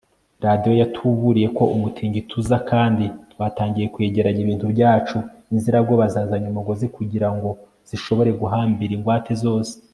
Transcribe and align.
Radiyo 0.45 0.71
yatuburiye 0.81 1.47
ko 1.57 1.63
umutingito 1.75 2.31
uza 2.41 2.57
kandi 2.69 3.05
twatangiye 3.31 3.85
kwegeranya 3.93 4.39
ibintu 4.43 4.65
byacu 4.73 5.17
Inzirabwoba 5.53 6.03
zazanye 6.13 6.47
umugozi 6.49 6.85
kugirango 6.95 7.49
zishobore 7.89 8.31
guhambira 8.41 8.91
ingwate 8.97 9.31
zose 9.43 9.73